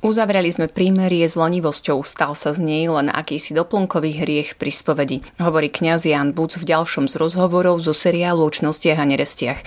[0.00, 5.20] Uzavreli sme prímerie s lenivosťou, stal sa z nej len akýsi doplnkový hriech pri spovedi,
[5.36, 9.60] hovorí kňaz Jan Buc v ďalšom z rozhovorov zo seriálu o čnostiach a nerestiach.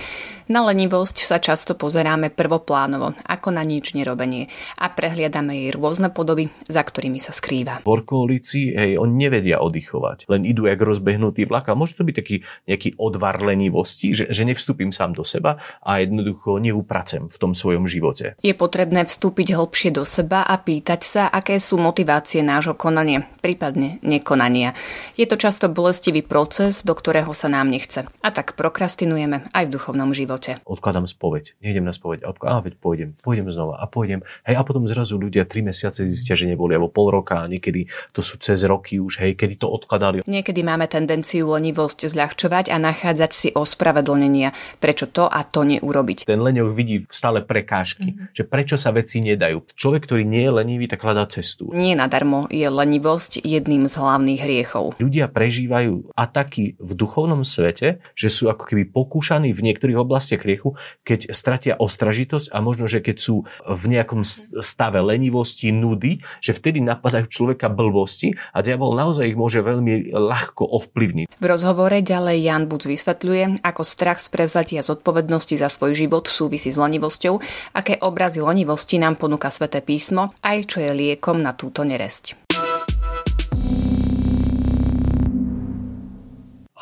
[0.44, 6.52] Na lenivosť sa často pozeráme prvoplánovo, ako na nič nerobenie a prehliadame jej rôzne podoby,
[6.68, 7.80] za ktorými sa skrýva.
[7.88, 12.36] Workoholici, hej, oni nevedia oddychovať, len idú jak rozbehnutý vlak a môže to byť taký
[12.68, 17.88] nejaký odvar lenivosti, že, že nevstúpim sám do seba a jednoducho neupracem v tom svojom
[17.88, 18.36] živote.
[18.44, 23.96] Je potrebné vstúpiť hlbšie do seba a pýtať sa, aké sú motivácie nášho konania, prípadne
[24.04, 24.76] nekonania.
[25.16, 28.04] Je to často bolestivý proces, do ktorého sa nám nechce.
[28.20, 30.58] A tak prokrastinujeme aj v duchovnom živote živote.
[30.66, 34.26] Odkladám spoveď, nejdem na spoveď, a odkladám, veď pôjdem, pôjdem znova a pôjdem.
[34.42, 37.86] Hej, a potom zrazu ľudia 3 mesiace zistia, že neboli, alebo pol roka, a niekedy
[38.10, 40.26] to sú cez roky už, hej, kedy to odkladali.
[40.26, 44.50] Niekedy máme tendenciu lenivosť zľahčovať a nachádzať si ospravedlnenia,
[44.82, 46.26] prečo to a to neurobiť.
[46.26, 48.34] Ten leňok vidí stále prekážky, mm-hmm.
[48.34, 49.62] že prečo sa veci nedajú.
[49.78, 51.70] Človek, ktorý nie je lenivý, tak hľadá cestu.
[51.70, 54.98] Nie nadarmo je lenivosť jedným z hlavných hriechov.
[54.98, 60.48] Ľudia prežívajú ataky v duchovnom svete, že sú ako keby pokúšaní v niektorých oblastiach oblastiach
[60.48, 60.72] hriechu,
[61.04, 64.24] keď stratia ostražitosť a možno, že keď sú v nejakom
[64.64, 70.64] stave lenivosti, nudy, že vtedy napadajú človeka blbosti a diabol naozaj ich môže veľmi ľahko
[70.64, 71.28] ovplyvniť.
[71.36, 76.72] V rozhovore ďalej Jan Buc vysvetľuje, ako strach z prevzatia zodpovednosti za svoj život súvisí
[76.72, 77.36] s lenivosťou,
[77.76, 82.40] aké obrazy lenivosti nám ponúka sväté písmo, aj čo je liekom na túto neresť.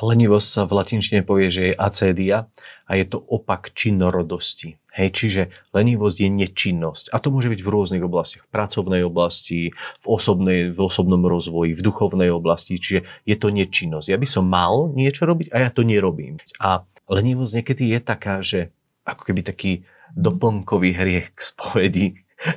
[0.02, 2.50] Lenivosť sa v latinčine povie, že je acedia
[2.92, 4.76] a je to opak činnorodosti.
[4.92, 7.16] Hej, čiže lenivosť je nečinnosť.
[7.16, 8.44] A to môže byť v rôznych oblastiach.
[8.44, 12.76] V pracovnej oblasti, v, osobnej, v osobnom rozvoji, v duchovnej oblasti.
[12.76, 14.12] Čiže je to nečinnosť.
[14.12, 16.36] Ja by som mal niečo robiť a ja to nerobím.
[16.60, 18.68] A lenivosť niekedy je taká, že
[19.08, 19.72] ako keby taký
[20.12, 22.06] doplnkový hriech k spovedi,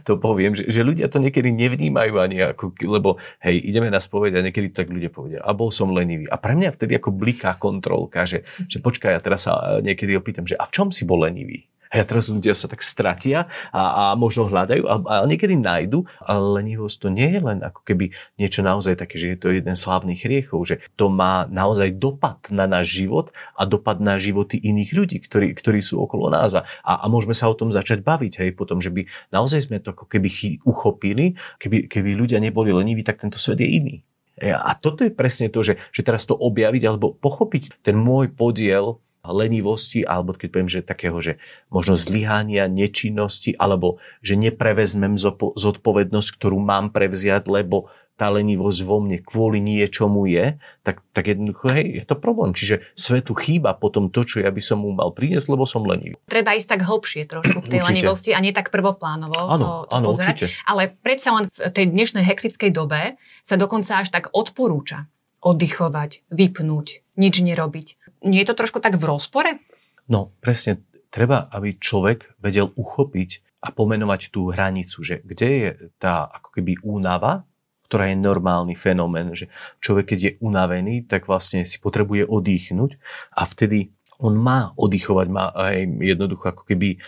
[0.07, 4.39] to poviem, že, že ľudia to niekedy nevnímajú ani ako, lebo hej, ideme na spoveď
[4.39, 6.25] a niekedy tak ľudia povedia, a bol som lenivý.
[6.29, 10.47] A pre mňa vtedy ako bliká kontrolka, že, že počkaj, ja teraz sa niekedy opýtam,
[10.47, 11.67] že a v čom si bol lenivý?
[11.95, 16.97] A teraz ľudia sa tak stratia a, a možno hľadajú a, niekedy nájdu, ale lenivosť
[16.99, 20.19] to nie je len ako keby niečo naozaj také, že je to jeden z hlavných
[20.19, 25.17] hriechov, že to má naozaj dopad na náš život a dopad na životy iných ľudí,
[25.23, 26.51] ktorí, ktorí sú okolo nás.
[26.59, 29.95] A, a môžeme sa o tom začať baviť, hej, potom, že by naozaj sme to
[29.95, 30.27] ako keby
[30.67, 33.95] uchopili, keby, keby ľudia neboli leniví, tak tento svet je iný.
[34.43, 38.99] A toto je presne to, že, že teraz to objaviť alebo pochopiť ten môj podiel
[39.31, 41.41] lenivosti, alebo keď poviem, že takého, že
[41.71, 45.17] možno zlyhania, nečinnosti, alebo že neprevezmem
[45.55, 50.55] zodpovednosť, ktorú mám prevziať, lebo tá lenivosť vo mne kvôli niečomu je,
[50.87, 52.55] tak, tak jednoducho, hej, je to problém.
[52.55, 56.15] Čiže svetu chýba potom to, čo ja by som mu mal priniesť, lebo som lenivý.
[56.31, 57.91] Treba ísť tak hlbšie trošku v tej určite.
[57.91, 60.31] lenivosti a nie tak prvoplánovo áno, to, to áno, pozerať.
[60.31, 60.45] Určite.
[60.63, 65.11] Ale predsa len v tej dnešnej hektickej dobe sa dokonca až tak odporúča
[65.45, 67.87] oddychovať, vypnúť, nič nerobiť
[68.25, 69.61] nie je to trošku tak v rozpore?
[70.09, 70.81] No, presne.
[71.13, 76.83] Treba, aby človek vedel uchopiť a pomenovať tú hranicu, že kde je tá ako keby
[76.83, 77.47] únava,
[77.87, 79.47] ktorá je normálny fenomén, že
[79.79, 82.99] človek, keď je unavený, tak vlastne si potrebuje odýchnuť
[83.31, 86.99] a vtedy on má oddychovať, má aj jednoducho ako keby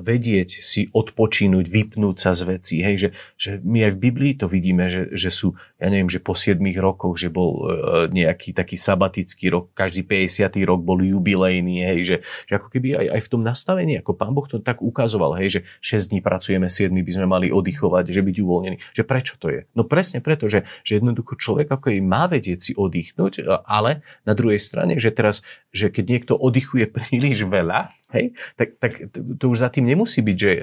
[0.00, 2.80] vedieť si odpočínuť, vypnúť sa z veci.
[2.80, 6.24] Hej, že, že my aj v Biblii to vidíme, že, že sú, ja neviem, že
[6.24, 7.62] po 7 rokoch, že bol e,
[8.08, 10.48] nejaký taký sabatický rok, každý 50.
[10.64, 12.16] rok bol jubilejný, hej, že,
[12.48, 15.60] že ako keby aj, aj v tom nastavení, ako pán Boh to tak ukazoval, hej,
[15.60, 18.76] že 6 dní pracujeme, 7 by sme mali oddychovať, že byť uvoľnený.
[18.96, 19.68] Že prečo to je?
[19.76, 24.60] No presne preto, že, že jednoducho človek ako má vedieť si oddychnúť, ale na druhej
[24.60, 25.44] strane, že teraz,
[25.74, 30.36] že keď niekto oddychuje príliš veľa, hej, tak, tak to už za tým nemusí byť,
[30.38, 30.62] že uh,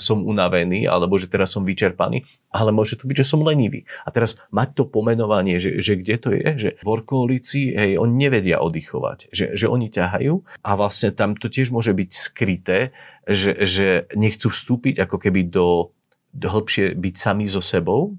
[0.00, 3.84] som unavený alebo že teraz som vyčerpaný, ale môže to byť, že som lenivý.
[4.06, 8.62] A teraz mať to pomenovanie, že, že kde to je, že workoholici, hej, oni nevedia
[8.64, 14.06] oddychovať, že, že oni ťahajú a vlastne tam to tiež môže byť skryté, že, že
[14.14, 15.90] nechcú vstúpiť ako keby do,
[16.32, 18.14] do hĺbšie byť sami so sebou,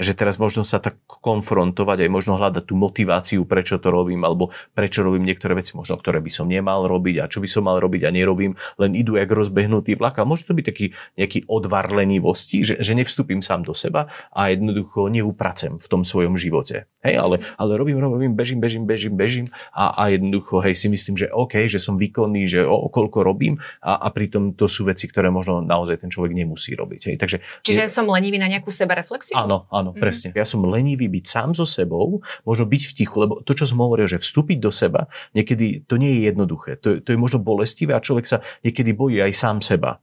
[0.00, 4.48] že teraz možno sa tak konfrontovať, aj možno hľadať tú motiváciu, prečo to robím, alebo
[4.72, 7.76] prečo robím niektoré veci, možno ktoré by som nemal robiť a čo by som mal
[7.76, 10.16] robiť a nerobím, len idú jak rozbehnutý vlak.
[10.18, 14.48] A môže to byť taký nejaký odvar lenivosti, že, že nevstúpim sám do seba a
[14.48, 16.88] jednoducho neupracem v tom svojom živote.
[17.04, 21.20] Hej, ale, ale robím, robím, bežím, bežím, bežím, bežím a, a jednoducho hej, si myslím,
[21.20, 24.88] že OK, že som výkonný, že o, o koľko robím a, a pritom to sú
[24.88, 27.12] veci, ktoré možno naozaj ten človek nemusí robiť.
[27.12, 27.16] Hej.
[27.20, 29.36] Takže, Čiže je, som lenivý na nejakú sebareflexiu?
[29.36, 30.00] Áno, áno, Áno, mm.
[30.00, 30.28] presne.
[30.38, 33.82] Ja som lenivý byť sám so sebou, možno byť v tichu, lebo to, čo som
[33.82, 36.78] hovoril, že vstúpiť do seba, niekedy to nie je jednoduché.
[36.86, 39.98] To, to je možno bolestivé a človek sa niekedy bojí aj sám seba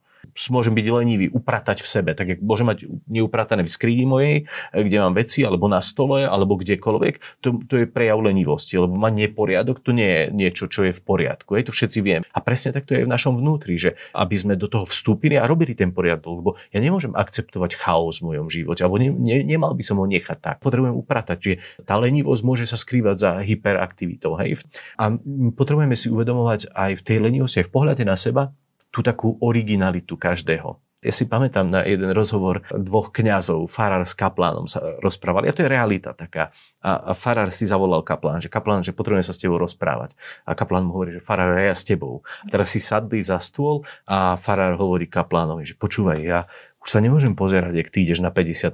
[0.53, 2.11] môžem byť lenivý, upratať v sebe.
[2.13, 7.41] Tak môžem mať neupratané v skríni mojej, kde mám veci, alebo na stole, alebo kdekoľvek.
[7.41, 11.01] To, to je prejav lenivosti, lebo má neporiadok, to nie je niečo, čo je v
[11.01, 11.57] poriadku.
[11.57, 12.23] Je to všetci vieme.
[12.29, 15.49] A presne tak to je v našom vnútri, že aby sme do toho vstúpili a
[15.49, 19.73] robili ten poriadok, lebo ja nemôžem akceptovať chaos v mojom živote, alebo ne, ne, nemal
[19.73, 20.55] by som ho nechať tak.
[20.61, 21.53] Potrebujem upratať, že
[21.83, 24.37] tá lenivosť môže sa skrývať za hyperaktivitou.
[24.37, 24.61] Hej?
[24.99, 25.13] A
[25.55, 28.53] potrebujeme si uvedomovať aj v tej lenivosti, aj v pohľade na seba,
[28.97, 30.81] tú takú originalitu každého.
[30.97, 35.45] Ja si pamätám na jeden rozhovor dvoch kňazov, Farar s Kaplánom sa rozprávali.
[35.45, 36.49] A to je realita taká.
[36.81, 40.17] A, Farar si zavolal Kaplán, že Kaplán, že potrebujem sa s tebou rozprávať.
[40.49, 42.25] A Kaplán mu hovorí, že Farar, ja s tebou.
[42.41, 46.49] A teraz si sadli za stôl a Farar hovorí Kaplánovi, že počúvaj, ja
[46.81, 48.73] už sa nemôžem pozerať, ak ty ideš na 50%.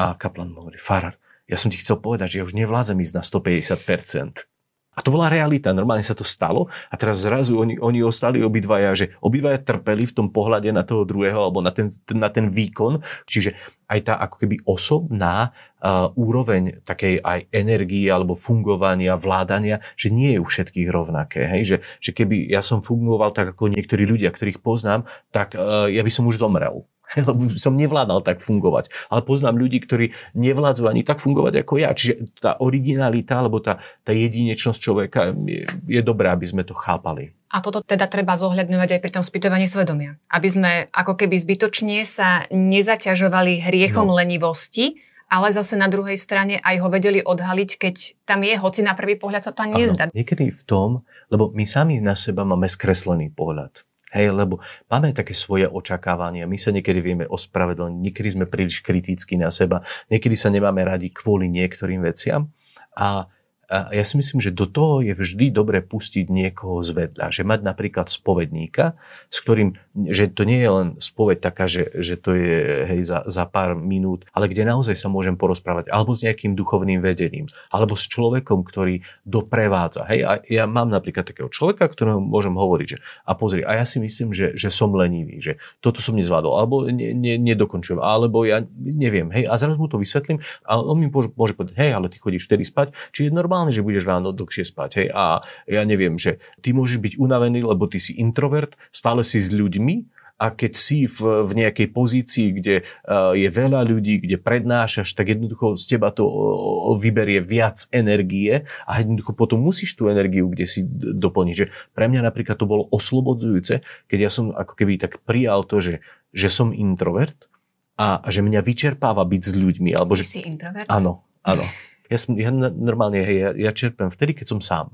[0.00, 3.14] A Kaplán mu hovorí, Farar, ja som ti chcel povedať, že ja už nevládzem ísť
[3.14, 4.48] na 150%.
[4.94, 8.94] A to bola realita, normálne sa to stalo a teraz zrazu oni, oni ostali obidvaja,
[8.94, 13.02] že obidvaja trpeli v tom pohľade na toho druhého alebo na ten, na ten výkon,
[13.26, 13.58] čiže
[13.90, 20.34] aj tá ako keby osobná uh, úroveň takej aj energie alebo fungovania, vládania, že nie
[20.34, 21.44] je u všetkých rovnaké.
[21.44, 21.62] Hej?
[21.68, 25.04] Že, že keby ja som fungoval tak ako niektorí ľudia, ktorých poznám,
[25.34, 26.88] tak uh, ja by som už zomrel
[27.28, 28.90] lebo som nevládal tak fungovať.
[29.12, 31.94] Ale poznám ľudí, ktorí nevládzu ani tak fungovať ako ja.
[31.94, 37.32] Čiže tá originalita, alebo tá, tá jedinečnosť človeka je, je dobré, aby sme to chápali.
[37.54, 40.18] A toto teda treba zohľadňovať aj pri tom spýtovaní svedomia.
[40.26, 44.18] Aby sme ako keby zbytočne sa nezaťažovali hriechom no.
[44.18, 44.98] lenivosti,
[45.30, 47.96] ale zase na druhej strane aj ho vedeli odhaliť, keď
[48.26, 50.10] tam je, hoci na prvý pohľad sa to ani nezdá.
[50.10, 53.86] Niekedy v tom, lebo my sami na seba máme skreslený pohľad.
[54.12, 54.60] Hej, lebo
[54.92, 59.82] máme také svoje očakávania, my sa niekedy vieme ospravedlniť, niekedy sme príliš kritickí na seba,
[60.12, 62.52] niekedy sa nemáme radi kvôli niektorým veciam.
[62.94, 63.26] A
[63.70, 67.32] ja si myslím, že do toho je vždy dobre pustiť niekoho z vedľa.
[67.32, 68.94] Že mať napríklad spovedníka,
[69.32, 69.78] s ktorým,
[70.10, 72.58] že to nie je len spoveď taká, že, že to je
[72.90, 76.98] hej, za, za pár minút, ale kde naozaj sa môžem porozprávať alebo s nejakým duchovným
[76.98, 80.04] vedením, alebo s človekom, ktorý doprevádza.
[80.10, 83.84] Hej, a ja mám napríklad takého človeka, ktorého môžem hovoriť, že a pozri, a ja
[83.86, 88.42] si myslím, že, že som lenivý, že toto som nezvládol, alebo ne, ne, nedokončujem, alebo
[88.42, 91.90] ja neviem, hej, a zrazu mu to vysvetlím a on mi môže, môže povedať, hej,
[91.94, 94.90] ale ty chodíš vtedy spať, či je normálne normálne, že budeš ráno dlhšie spať.
[94.98, 95.06] Hej?
[95.14, 99.54] A ja neviem, že ty môžeš byť unavený, lebo ty si introvert, stále si s
[99.54, 105.14] ľuďmi, a keď si v, v nejakej pozícii, kde uh, je veľa ľudí, kde prednášaš,
[105.14, 110.50] tak jednoducho z teba to uh, vyberie viac energie a jednoducho potom musíš tú energiu
[110.50, 111.54] kde si doplniť.
[111.54, 115.78] Že pre mňa napríklad to bolo oslobodzujúce, keď ja som ako keby tak prijal to,
[115.78, 116.02] že,
[116.34, 117.46] že som introvert
[117.94, 119.94] a, a že mňa vyčerpáva byť s ľuďmi.
[119.94, 120.90] Alebo, že, si introvert?
[120.90, 121.62] Áno, áno.
[122.12, 124.92] Ja, som, ja normálne, hej, ja, ja čerpem vtedy, keď som sám.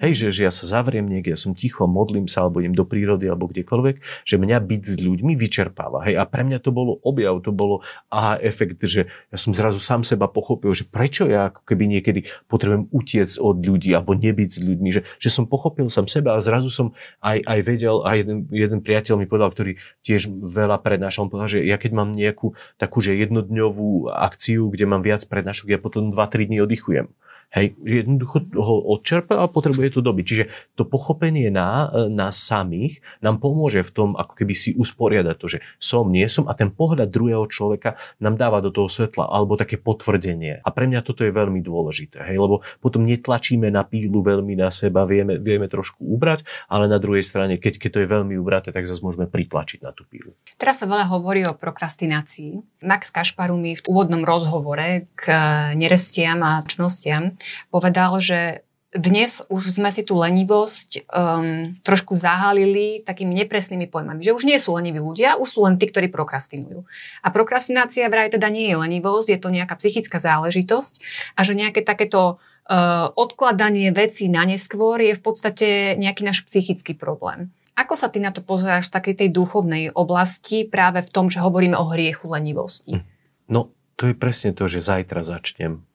[0.00, 2.88] Hej, že, že ja sa zavriem niekde, ja som ticho, modlím sa, alebo idem do
[2.88, 6.08] prírody, alebo kdekoľvek, že mňa byť s ľuďmi vyčerpáva.
[6.08, 9.76] Hej, a pre mňa to bolo objav, to bolo aha efekt, že ja som zrazu
[9.76, 14.50] sám seba pochopil, že prečo ja ako keby niekedy potrebujem utiec od ľudí, alebo nebyť
[14.56, 18.16] s ľuďmi, že, že som pochopil sám seba a zrazu som aj, aj vedel, a
[18.16, 22.16] jeden, jeden priateľ mi povedal, ktorý tiež veľa prednášal, on povedal, že ja keď mám
[22.16, 27.12] nejakú takú, že jednodňovú akciu, kde mám viac prednášok, ja potom 2-3 dní oddychujem.
[27.50, 30.24] Hej, jednoducho ho odčerpa a potrebuje to dobiť.
[30.24, 30.44] Čiže
[30.78, 35.58] to pochopenie na, nás samých nám pomôže v tom, ako keby si usporiadať to, že
[35.82, 39.82] som, nie som a ten pohľad druhého človeka nám dáva do toho svetla alebo také
[39.82, 40.62] potvrdenie.
[40.62, 44.70] A pre mňa toto je veľmi dôležité, hej, lebo potom netlačíme na pílu veľmi na
[44.70, 48.70] seba, vieme, vieme trošku ubrať, ale na druhej strane, keď, keď to je veľmi ubraté,
[48.70, 50.38] tak zase môžeme pritlačiť na tú pílu.
[50.54, 52.86] Teraz sa veľa hovorí o prokrastinácii.
[52.86, 55.34] Max Kašparu mi v úvodnom rozhovore k
[55.74, 57.39] nerestiam a čnostiam
[57.70, 64.34] povedal, že dnes už sme si tú lenivosť um, trošku zahalili takými nepresnými pojmami, že
[64.34, 66.82] už nie sú leniví ľudia, už sú len tí, ktorí prokrastinujú.
[67.22, 70.98] A prokrastinácia vraj teda nie je lenivosť, je to nejaká psychická záležitosť
[71.38, 76.98] a že nejaké takéto uh, odkladanie vecí na neskôr je v podstate nejaký náš psychický
[76.98, 77.54] problém.
[77.78, 81.38] Ako sa ty na to pozeráš v takej tej duchovnej oblasti práve v tom, že
[81.38, 82.98] hovoríme o hriechu lenivosti?
[82.98, 83.06] Hm.
[83.46, 85.86] No, to je presne to, že zajtra začnem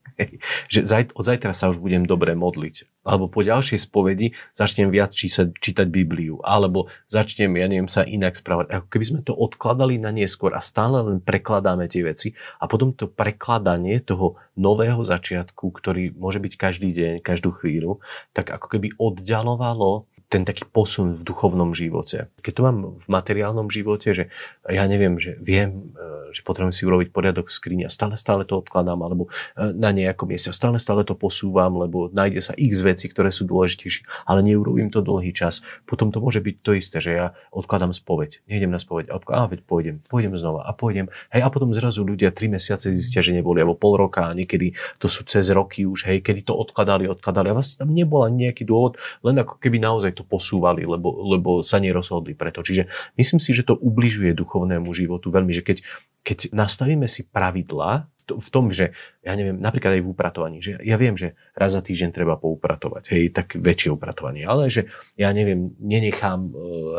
[0.72, 3.06] že zaj, od zajtra sa už budem dobre modliť.
[3.06, 6.42] Alebo po ďalšej spovedi začnem viac čítať Bibliu.
[6.42, 8.74] Alebo začnem, ja neviem, sa inak správať.
[8.74, 12.34] Ako keby sme to odkladali na neskôr a stále len prekladáme tie veci.
[12.58, 18.50] A potom to prekladanie toho nového začiatku, ktorý môže byť každý deň, každú chvíľu, tak
[18.50, 22.34] ako keby oddialovalo ten taký posun v duchovnom živote.
[22.42, 24.24] Keď to mám v materiálnom živote, že
[24.66, 28.42] ja neviem, že viem, e, že potrebujem si urobiť poriadok v skrini a stále, stále
[28.42, 32.82] to odkladám, alebo e, na nejakom mieste stále, stále to posúvam, lebo nájde sa x
[32.82, 35.62] veci, ktoré sú dôležitejšie, ale neurobím to dlhý čas.
[35.86, 39.46] Potom to môže byť to isté, že ja odkladám spoveď, nejdem na spoveď, a odkladám,
[39.46, 41.14] a veď pôjdem, pôjdem znova a pôjdem.
[41.30, 44.74] Hej, a potom zrazu ľudia 3 mesiace zistia, že neboli, alebo pol roka a niekedy
[44.98, 48.50] to sú cez roky už, hej, kedy to odkladali, odkladali a vlastne tam nebol ani
[48.50, 52.64] nejaký dôvod, len ako keby naozaj to posúvali, lebo, lebo sa nerozhodli preto.
[52.64, 52.88] Čiže
[53.20, 55.78] myslím si, že to ubližuje duchovnému životu veľmi, že keď,
[56.24, 60.98] keď nastavíme si pravidlá, v tom, že ja neviem, napríklad aj v upratovaní, že ja
[60.98, 65.78] viem, že raz za týždeň treba poupratovať, hej, tak väčšie upratovanie, ale že ja neviem,
[65.78, 66.52] nenechám e,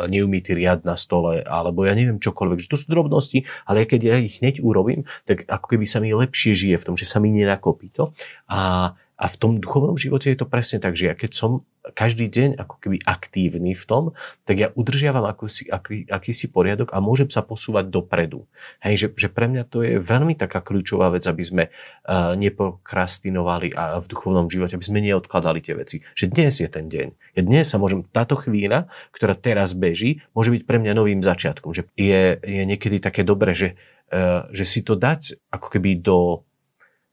[0.06, 4.16] neumýty riad na stole, alebo ja neviem čokoľvek, že to sú drobnosti, ale keď ja
[4.23, 7.35] ich hneď urobím, tak ako keby sa mi lepšie žije v tom, že sa mi
[7.35, 8.14] nenakopí to.
[8.46, 12.26] A a v tom duchovnom živote je to presne tak, že ja keď som každý
[12.26, 14.04] deň ako keby aktívny v tom,
[14.42, 18.44] tak ja udržiavam akúsi, aký, akýsi poriadok a môžem sa posúvať dopredu.
[18.82, 23.70] Hej, že, že pre mňa to je veľmi taká kľúčová vec, aby sme uh, neprokrastinovali
[23.73, 25.96] a v duchovnom živote, aby sme neodkladali tie veci.
[26.18, 27.38] Že dnes je ten deň.
[27.38, 31.70] Ja dnes sa môžem, táto chvíľa, ktorá teraz beží, môže byť pre mňa novým začiatkom.
[31.70, 33.78] Že je, je niekedy také dobré, že,
[34.11, 36.42] uh, že si to dať ako keby do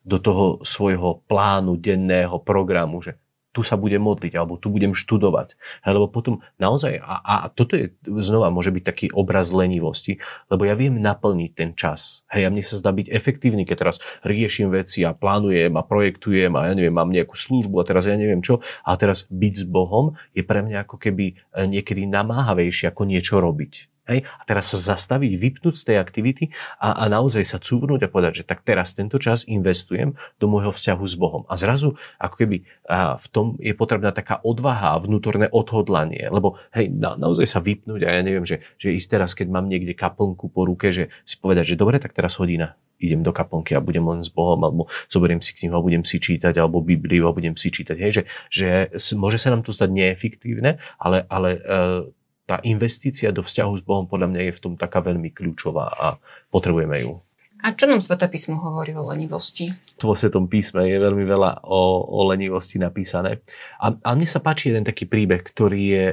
[0.04, 3.16] do toho svojho plánu denného programu, že
[3.54, 5.54] tu sa budem modliť, alebo tu budem študovať.
[5.86, 10.18] Lebo potom naozaj, a, a toto je znova môže byť taký obraz lenivosti,
[10.50, 12.26] lebo ja viem naplniť ten čas.
[12.34, 13.96] Hej, a mne sa zdá byť efektívny, keď teraz
[14.26, 18.18] riešim veci a plánujem a projektujem a ja neviem, mám nejakú službu a teraz ja
[18.18, 23.06] neviem čo, a teraz byť s Bohom je pre mňa ako keby niekedy namáhavejšie ako
[23.06, 23.93] niečo robiť.
[24.10, 24.28] Hej?
[24.28, 26.44] A teraz sa zastaviť, vypnúť z tej aktivity
[26.80, 30.76] a, a naozaj sa cúvnuť a povedať, že tak teraz tento čas investujem do môjho
[30.76, 31.44] vzťahu s Bohom.
[31.48, 36.60] A zrazu ako keby a v tom je potrebná taká odvaha a vnútorné odhodlanie, lebo
[36.76, 39.96] hej, na, naozaj sa vypnúť a ja neviem, že, že ísť teraz, keď mám niekde
[39.96, 43.84] kaplnku po ruke, že si povedať, že dobre, tak teraz hodina idem do kaplnky a
[43.84, 47.36] budem len s Bohom, alebo zoberiem si knihu a budem si čítať, alebo Bibliu a
[47.36, 48.00] budem si čítať.
[48.00, 48.68] Hej, že, že
[49.20, 51.62] môže sa nám to stať neefektívne, ale, ale e,
[52.44, 56.08] tá investícia do vzťahu s Bohom podľa mňa je v tom taká veľmi kľúčová a
[56.52, 57.24] potrebujeme ju.
[57.64, 59.72] A čo nám Svetopísmo hovorí o lenivosti?
[60.04, 63.40] Vo Svetom písme je veľmi veľa o, o lenivosti napísané.
[63.80, 66.06] A, a mne sa páči jeden taký príbeh, ktorý je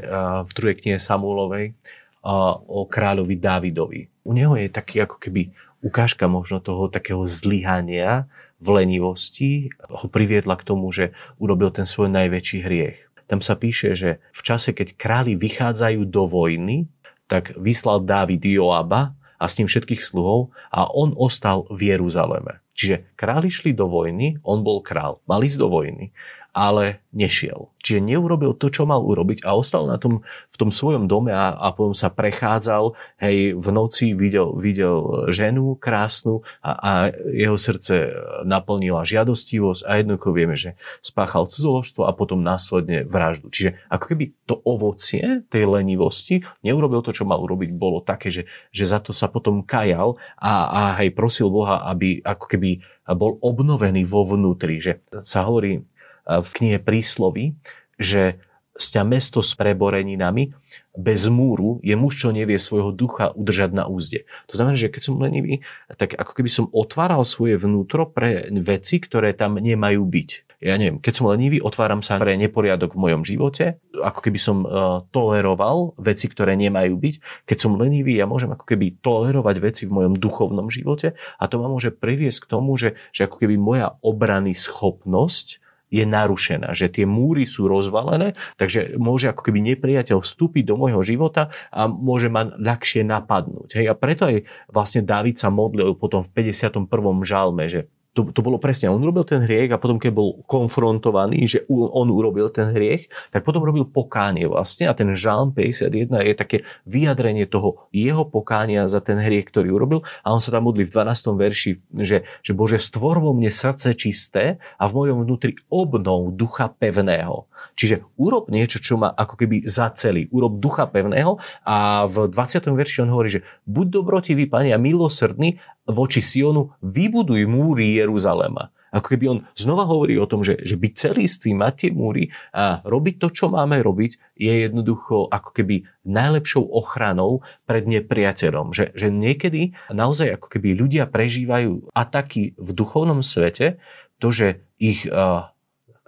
[0.47, 1.75] v druhej knihe Samuelovej
[2.23, 4.23] uh, o kráľovi Dávidovi.
[4.23, 5.51] U neho je taký ako keby
[5.83, 12.13] ukážka možno toho takého zlyhania v lenivosti ho priviedla k tomu, že urobil ten svoj
[12.13, 13.10] najväčší hriech.
[13.31, 16.91] Tam sa píše, že v čase, keď králi vychádzajú do vojny,
[17.31, 22.59] tak vyslal Dávid Joaba a s ním všetkých sluhov a on ostal v Jeruzaleme.
[22.75, 26.11] Čiže králi šli do vojny, on bol král, mal ísť do vojny
[26.51, 27.71] ale nešiel.
[27.81, 31.57] Čiže neurobil to, čo mal urobiť a ostal na tom, v tom svojom dome a,
[31.57, 36.91] a potom sa prechádzal, hej, v noci videl, videl ženu krásnu a, a
[37.33, 38.15] jeho srdce
[38.45, 43.49] naplnila žiadostivosť a jednoducho vieme, že spáchal cudzoložstvo a potom následne vraždu.
[43.51, 48.47] Čiže ako keby to ovocie tej lenivosti neurobil to, čo mal urobiť, bolo také, že,
[48.71, 52.71] že za to sa potom kajal a, a hej, prosil Boha, aby ako keby
[53.17, 55.83] bol obnovený vo vnútri, že sa hovorí
[56.27, 57.57] v knihe Príslovy,
[58.01, 58.41] že
[58.81, 60.57] sťa mesto s preboreninami,
[60.97, 64.25] bez múru je muž, čo nevie svojho ducha udržať na úzde.
[64.49, 65.63] To znamená, že keď som lenivý,
[66.01, 70.31] tak ako keby som otváral svoje vnútro pre veci, ktoré tam nemajú byť.
[70.61, 74.69] Ja neviem, keď som lenivý, otváram sa pre neporiadok v mojom živote, ako keby som
[74.69, 77.15] uh, toleroval veci, ktoré nemajú byť.
[77.49, 81.57] Keď som lenivý, ja môžem ako keby tolerovať veci v mojom duchovnom živote a to
[81.57, 86.89] ma môže priviesť k tomu, že, že ako keby moja obrany schopnosť je narušená, že
[86.89, 92.31] tie múry sú rozvalené, takže môže ako keby nepriateľ vstúpiť do môjho života a môže
[92.31, 93.75] ma ľahšie napadnúť.
[93.75, 96.87] Hej, a preto aj vlastne Dávid sa modlil potom v 51.
[97.27, 101.47] žalme, že to, to bolo presne, on urobil ten hriech a potom, keď bol konfrontovaný,
[101.47, 106.35] že on urobil ten hriech, tak potom robil pokánie vlastne a ten žalm 51 je
[106.35, 106.57] také
[106.91, 110.95] vyjadrenie toho jeho pokánia za ten hriech, ktorý urobil a on sa tam modlí v
[110.95, 111.39] 12.
[111.39, 111.71] verši,
[112.03, 117.50] že, že Bože, stvor vo mne srdce čisté a v mojom vnútri obnov ducha pevného.
[117.79, 120.29] Čiže urob niečo, čo ma ako keby zaceli.
[120.33, 122.67] Urob ducha pevného a v 20.
[122.67, 128.71] verši on hovorí, že buď dobrotivý, Pane, a milosrdný voči Sionu, vybuduj múry Jeruzalema.
[128.91, 132.83] Ako keby on znova hovorí o tom, že, že byť celistvý, mať tie múry a
[132.83, 138.75] robiť to, čo máme robiť, je jednoducho ako keby najlepšou ochranou pred nepriateľom.
[138.75, 143.79] Že, že niekedy naozaj ako keby ľudia prežívajú ataky v duchovnom svete,
[144.19, 145.55] to, že ich uh,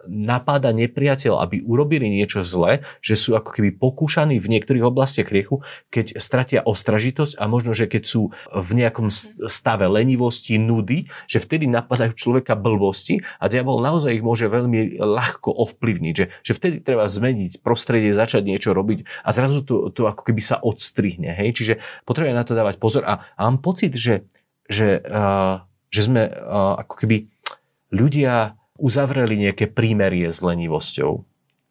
[0.08, 5.62] napáda nepriateľ, aby urobili niečo zlé, že sú ako keby pokúšaní v niektorých oblastiach hriechu,
[5.94, 9.08] keď stratia ostražitosť a možno, že keď sú v nejakom
[9.46, 15.50] stave lenivosti, nudy, že vtedy napadajú človeka blbosti a diabol naozaj ich môže veľmi ľahko
[15.50, 20.22] ovplyvniť, že, že vtedy treba zmeniť prostredie, začať niečo robiť a zrazu to, to ako
[20.26, 21.34] keby sa odstrihne.
[21.34, 21.58] Hej?
[21.58, 21.74] Čiže
[22.06, 24.26] potrebuje na to dávať pozor a, a mám pocit, že,
[24.66, 27.16] že, uh, že sme uh, ako keby
[27.92, 31.22] ľudia uzavreli nejaké prímerie s lenivosťou.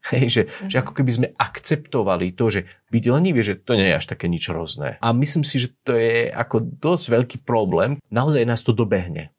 [0.02, 0.70] Hej, že, mm-hmm.
[0.74, 4.26] že ako keby sme akceptovali to, že byť lenivý, že to nie je až také
[4.26, 4.98] nič rozné.
[4.98, 8.02] A myslím si, že to je ako dosť veľký problém.
[8.10, 9.30] Naozaj nás to dobehne.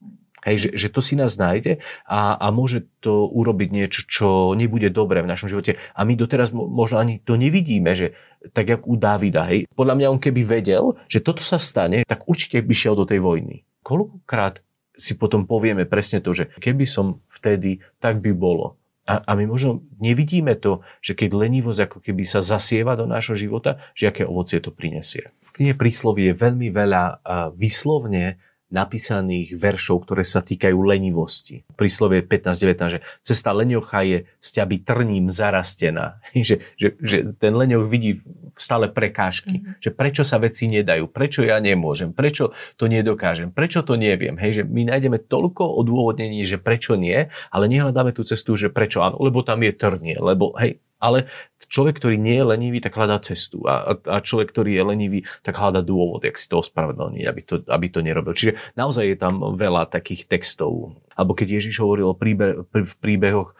[0.43, 4.91] Hej, že, že to si nás nájde a, a môže to urobiť niečo, čo nebude
[4.91, 5.79] dobré v našom živote.
[5.95, 8.19] A my doteraz možno ani to nevidíme, že
[8.51, 9.47] tak jak u Davida.
[9.47, 9.71] Hej.
[9.71, 13.23] Podľa mňa on keby vedel, že toto sa stane, tak určite by šiel do tej
[13.23, 13.63] vojny.
[13.87, 14.63] Koľkokrát
[14.97, 18.77] si potom povieme presne to, že keby som vtedy, tak by bolo.
[19.03, 23.35] A, a my možno nevidíme to, že keď lenivosť ako keby sa zasieva do nášho
[23.35, 25.35] života, že aké ovocie to prinesie.
[25.43, 27.25] V knihe príslovie je veľmi veľa
[27.59, 28.39] vyslovne
[28.73, 31.63] napísaných veršov, ktoré sa týkajú lenivosti.
[31.77, 36.19] Príslovie 15.19, že cesta leniocha je ťaby trním zarastená.
[36.49, 38.25] že, že, že ten lenioch vidí
[38.57, 39.61] stále prekážky.
[39.61, 39.81] Mm-hmm.
[39.85, 44.41] Že prečo sa veci nedajú, prečo ja nemôžem, prečo to nedokážem, prečo to neviem.
[44.41, 49.05] Hej, že my nájdeme toľko odôvodnení, že prečo nie, ale nehľadáme tú cestu, že prečo
[49.05, 51.27] áno, lebo tam je trnie, lebo hej, ale
[51.67, 53.67] človek, ktorý nie je lenivý, tak hľadá cestu.
[53.67, 57.67] A, a človek, ktorý je lenivý, tak hľadá dôvod, jak si to ospravedlní, aby to,
[57.67, 58.39] aby to nerobil.
[58.39, 60.95] Čiže naozaj je tam veľa takých textov.
[61.19, 63.59] Alebo keď Ježiš hovoril o príbe, v príbehoch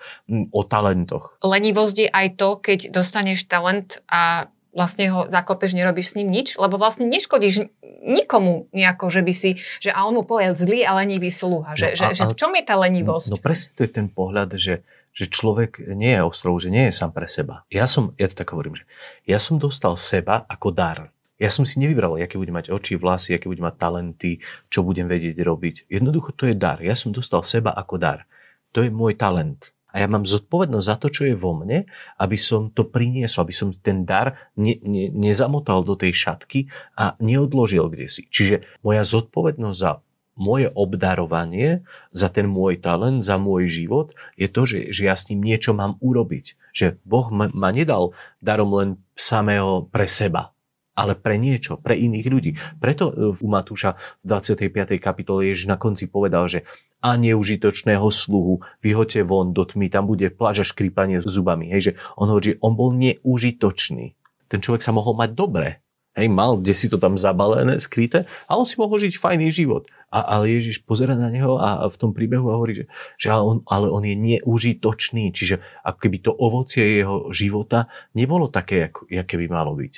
[0.55, 1.35] o talentoch.
[1.43, 6.57] Lenivosť je aj to, keď dostaneš talent a vlastne ho zakopeš, nerobíš s ním nič,
[6.57, 7.69] lebo vlastne neškodíš
[8.03, 9.51] nikomu nejako, že by si,
[9.85, 11.77] že a on mu povie zlý a lenivý sluha.
[11.77, 13.29] Že, no, a, že, že v čom je tá lenivosť?
[13.31, 14.81] No, no presne to je ten pohľad, že
[15.13, 17.69] že človek nie je ostrov, že nie je sám pre seba.
[17.69, 18.85] Ja som, ja to tak hovorím, že
[19.29, 21.13] ja som dostal seba ako dar.
[21.37, 24.39] Ja som si nevybral, aké budem mať oči, vlasy, aké budem mať talenty,
[24.71, 25.91] čo budem vedieť robiť.
[25.91, 26.79] Jednoducho to je dar.
[26.79, 28.31] Ja som dostal seba ako dar.
[28.73, 29.75] To je môj talent.
[29.93, 31.85] A ja mám zodpovednosť za to, čo je vo mne,
[32.17, 37.13] aby som to priniesol, aby som ten dar ne, ne, nezamotal do tej šatky a
[37.21, 38.25] neodložil kde si.
[38.25, 40.01] Čiže moja zodpovednosť za
[40.37, 45.29] moje obdarovanie za ten môj talent, za môj život, je to, že, že ja s
[45.29, 46.57] ním niečo mám urobiť.
[46.73, 50.57] Že Boh ma, nedal darom len samého pre seba,
[50.97, 52.51] ale pre niečo, pre iných ľudí.
[52.81, 54.97] Preto e, u Matúša v 25.
[54.97, 56.65] kapitole Ježiš na konci povedal, že
[57.03, 61.67] a neužitočného sluhu vyhoďte von do tmy, tam bude pláža škrípanie zubami.
[61.75, 64.15] Hej, že on hovorí, že on bol neužitočný.
[64.47, 68.61] Ten človek sa mohol mať dobre, Hej, mal kde si to tam zabalené, skryté a
[68.61, 69.89] on si mohol žiť fajný život.
[70.13, 72.85] A, ale Ježiš pozera na neho a v tom príbehu hovorí, že,
[73.17, 75.33] že on, ale on je neužitočný.
[75.33, 79.95] Čiže ako keby to ovocie jeho života nebolo také, ako, aké by malo byť.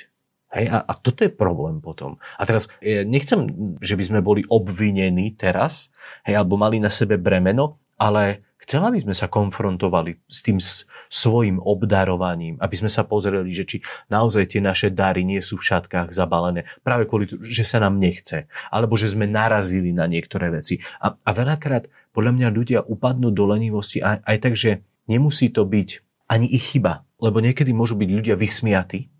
[0.55, 2.15] Hej, a, a toto je problém potom.
[2.39, 3.51] A teraz ja nechcem,
[3.83, 5.91] že by sme boli obvinení teraz,
[6.23, 10.57] hej, alebo mali na sebe bremeno, ale Chcem, aby sme sa konfrontovali s tým
[11.05, 13.77] svojim obdarovaním, aby sme sa pozreli, že či
[14.09, 18.49] naozaj tie naše dary nie sú v šatkách zabalené, práve kvôli že sa nám nechce,
[18.73, 20.81] alebo že sme narazili na niektoré veci.
[20.97, 25.61] A, a veľakrát podľa mňa ľudia upadnú do lenivosti aj, aj tak, že nemusí to
[25.61, 29.13] byť ani ich chyba, lebo niekedy môžu byť ľudia vysmiatí,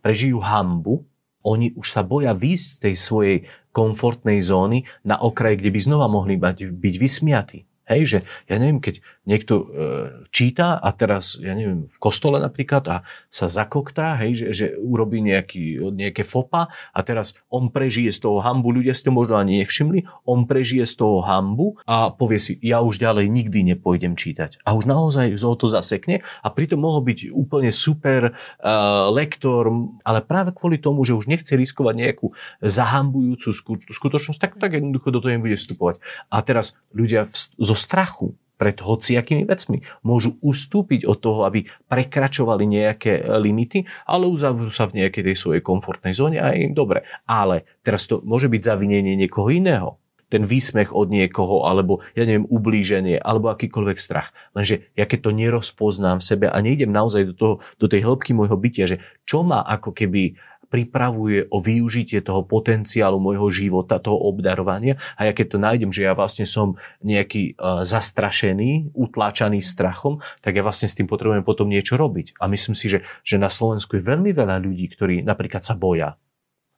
[0.00, 1.04] prežijú hambu,
[1.44, 3.36] oni už sa boja výjsť z tej svojej
[3.76, 7.65] komfortnej zóny na okraj, kde by znova mohli byť vysmiatí.
[7.86, 8.18] Hej, že
[8.50, 9.64] ja neviem, keď niekto e,
[10.30, 12.96] číta a teraz, ja neviem, v kostole napríklad a
[13.28, 18.38] sa zakoktá, hej, že, že urobí nejaký, nejaké fopa a teraz on prežije z toho
[18.38, 22.54] hambu, ľudia si to možno ani nevšimli, on prežije z toho hambu a povie si,
[22.62, 24.62] ja už ďalej nikdy nepôjdem čítať.
[24.62, 30.22] A už naozaj zo to zasekne a pritom mohol byť úplne super uh, lektor, ale
[30.22, 32.26] práve kvôli tomu, že už nechce riskovať nejakú
[32.62, 33.50] zahambujúcu
[33.90, 35.98] skutočnosť, tak, tak jednoducho do toho nebude vstupovať.
[36.30, 39.84] A teraz ľudia v, zo strachu pred hociakými vecmi.
[40.02, 45.62] Môžu ustúpiť od toho, aby prekračovali nejaké limity, ale uzavrú sa v nejakej tej svojej
[45.62, 47.04] komfortnej zóne a je im dobre.
[47.28, 50.00] Ale teraz to môže byť zavinenie niekoho iného.
[50.26, 54.34] Ten výsmech od niekoho, alebo ja neviem, ublíženie, alebo akýkoľvek strach.
[54.58, 58.34] Lenže ja keď to nerozpoznám v sebe a nejdem naozaj do, toho, do tej hĺbky
[58.34, 60.34] môjho bytia, že čo ma ako keby
[60.66, 66.04] pripravuje o využitie toho potenciálu môjho života, toho obdarovania a ja keď to nájdem, že
[66.04, 71.70] ja vlastne som nejaký uh, zastrašený, utláčaný strachom, tak ja vlastne s tým potrebujem potom
[71.70, 72.36] niečo robiť.
[72.42, 76.18] A myslím si, že, že na Slovensku je veľmi veľa ľudí, ktorí napríklad sa boja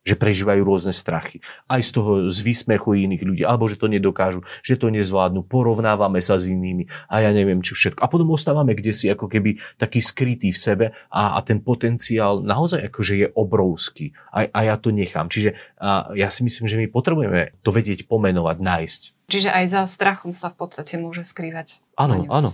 [0.09, 1.45] že prežívajú rôzne strachy.
[1.69, 6.25] Aj z toho z výsmechu iných ľudí, alebo že to nedokážu, že to nezvládnu, porovnávame
[6.25, 8.01] sa s inými a ja neviem čo všetko.
[8.01, 12.41] A potom ostávame kde si ako keby taký skrytý v sebe a, a ten potenciál
[12.41, 14.17] naozaj akože je obrovský.
[14.33, 15.29] A, a ja to nechám.
[15.29, 19.03] Čiže a ja si myslím, že my potrebujeme to vedieť pomenovať, nájsť.
[19.29, 22.51] Čiže aj za strachom sa v podstate môže skrývať Áno, áno,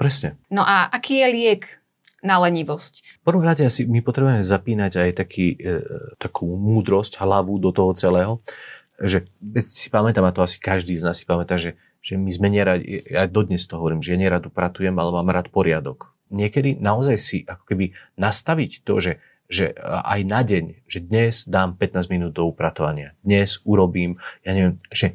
[0.00, 0.34] presne.
[0.50, 1.62] No a aký je liek
[2.26, 3.22] na lenivosť.
[3.22, 5.78] V prvom rade asi my potrebujeme zapínať aj taký, e,
[6.18, 8.42] takú múdrosť, hlavu do toho celého,
[8.98, 9.30] že
[9.62, 13.06] si pamätám, a to asi každý z nás si pamätá, že, že my sme neradi,
[13.06, 16.10] ja dodnes to hovorím, že ja nerad upratujem, ale mám rád poriadok.
[16.34, 19.12] Niekedy naozaj si ako keby nastaviť to, že
[19.46, 24.82] že aj na deň, že dnes dám 15 minút do upratovania, dnes urobím, ja neviem,
[24.90, 25.14] že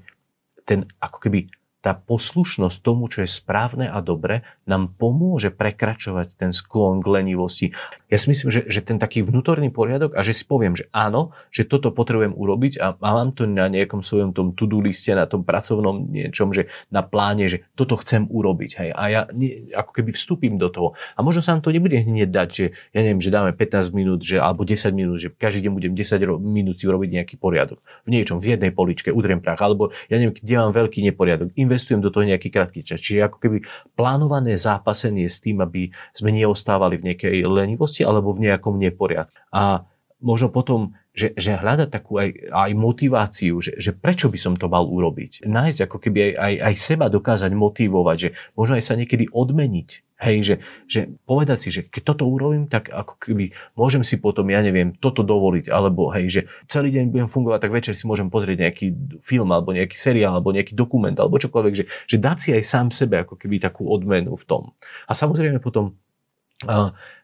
[0.64, 6.54] ten ako keby tá poslušnosť tomu, čo je správne a dobre, nám pomôže prekračovať ten
[6.54, 7.68] sklon k lenivosti.
[8.12, 11.32] Ja si myslím, že, že ten taký vnútorný poriadok a že si poviem, že áno,
[11.48, 15.24] že toto potrebujem urobiť a, a mám to na nejakom svojom tom to-do liste, na
[15.24, 18.72] tom pracovnom niečom, že na pláne, že toto chcem urobiť.
[18.84, 18.90] Hej.
[18.92, 21.00] A ja nie, ako keby vstúpim do toho.
[21.16, 24.20] A možno sa nám to nebude hneď dať, že ja neviem, že dáme 15 minút,
[24.28, 27.80] že, alebo 10 minút, že každý deň budem 10 minút si urobiť nejaký poriadok.
[28.04, 32.04] V niečom, v jednej poličke, udriem prach, alebo ja neviem, kde mám veľký neporiadok investujem
[32.04, 33.00] do toho nejaký krátky čas.
[33.00, 33.58] Čiže ako keby
[33.96, 39.34] plánované zápasenie s tým, aby sme neostávali v nejakej lenivosti alebo v nejakom neporiadku.
[39.54, 39.86] A
[40.22, 44.70] možno potom, že, že hľadať takú aj, aj motiváciu, že, že prečo by som to
[44.70, 45.44] mal urobiť.
[45.44, 49.90] Nájsť ako keby aj, aj, aj seba dokázať motivovať, že možno aj sa niekedy odmeniť
[50.22, 54.46] Hej, že, že povedať si, že keď toto urobím, tak ako keby môžem si potom,
[54.54, 58.30] ja neviem, toto dovoliť, alebo hej, že celý deň budem fungovať, tak večer si môžem
[58.30, 62.50] pozrieť nejaký film, alebo nejaký seriál, alebo nejaký dokument, alebo čokoľvek, že, že dať si
[62.54, 64.64] aj sám sebe ako keby takú odmenu v tom.
[65.10, 65.98] A samozrejme potom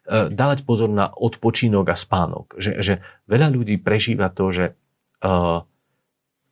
[0.08, 2.56] dávať pozor na odpočínok a spánok.
[2.56, 2.94] Že, že
[3.28, 4.66] veľa ľudí prežíva to, že,
[5.22, 5.62] uh,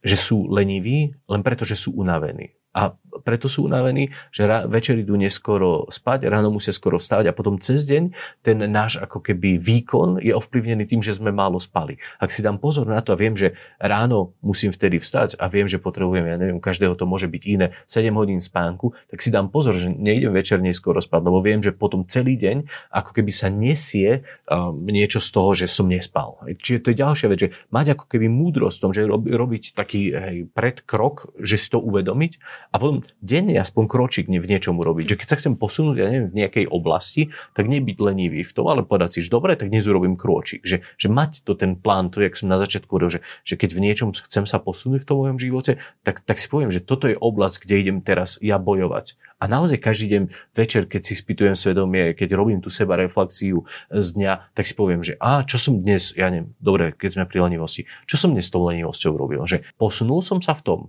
[0.05, 2.53] že sú leniví len preto, že sú unavení.
[2.77, 2.93] A
[3.23, 7.57] preto sú unavení, že ra- večer idú neskoro spať, ráno musia skoro vstávať a potom
[7.61, 11.97] cez deň ten náš ako keby výkon je ovplyvnený tým, že sme málo spali.
[12.21, 15.71] Ak si dám pozor na to a viem, že ráno musím vtedy vstať a viem,
[15.71, 19.49] že potrebujem, ja neviem, každého to môže byť iné, 7 hodín spánku, tak si dám
[19.49, 23.49] pozor, že nejdem večer neskoro spať, lebo viem, že potom celý deň ako keby sa
[23.49, 26.43] nesie um, niečo z toho, že som nespal.
[26.45, 30.01] Čiže to je ďalšia vec, že mať ako keby múdrosť v tom, že robiť taký
[30.13, 32.39] hej, predkrok, že si to uvedomiť
[32.73, 35.15] a potom denne aspoň kročík v niečom urobiť.
[35.15, 38.69] Že keď sa chcem posunúť, ja neviem, v nejakej oblasti, tak nebyť lenivý v tom,
[38.69, 40.67] ale povedať si, že dobre, tak dnes urobím kročík.
[40.67, 43.71] Že, že mať to ten plán, to, jak som na začiatku hovoril, že, že keď
[43.77, 47.07] v niečom chcem sa posunúť v tom mojom živote, tak, tak si poviem, že toto
[47.07, 49.15] je oblasť, kde idem teraz ja bojovať.
[49.37, 50.23] A naozaj každý deň
[50.57, 55.05] večer, keď si spýtujem svedomie, keď robím tú seba reflexiu z dňa, tak si poviem,
[55.05, 58.49] že a čo som dnes, ja neviem, dobre, keď sme pri lenivosti, čo som dnes
[58.49, 59.45] s tou lenivosťou robil?
[59.45, 60.81] Že posunul som sa v tom,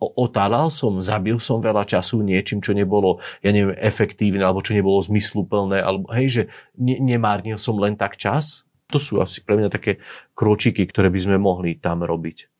[0.00, 5.00] otálal som, zabil som veľa času niečím, čo nebolo, ja neviem, efektívne, alebo čo nebolo
[5.00, 6.42] zmysluplné, alebo hej, že
[6.76, 8.68] ne, nemárnil som len tak čas.
[8.92, 9.98] To sú asi pre mňa také
[10.36, 12.55] kročiky, ktoré by sme mohli tam robiť.